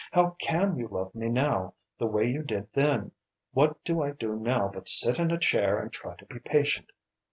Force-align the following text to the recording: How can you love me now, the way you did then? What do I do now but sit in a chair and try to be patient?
How 0.13 0.31
can 0.41 0.77
you 0.79 0.87
love 0.87 1.13
me 1.13 1.29
now, 1.29 1.75
the 1.99 2.07
way 2.07 2.25
you 2.27 2.41
did 2.41 2.73
then? 2.73 3.11
What 3.51 3.83
do 3.83 4.01
I 4.01 4.13
do 4.13 4.35
now 4.35 4.67
but 4.67 4.89
sit 4.89 5.19
in 5.19 5.29
a 5.29 5.37
chair 5.37 5.77
and 5.77 5.93
try 5.93 6.15
to 6.15 6.25
be 6.25 6.39
patient? 6.39 6.87